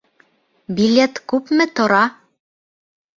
Билет 0.79 1.21
күпме 1.33 1.67
тора? 1.81 1.99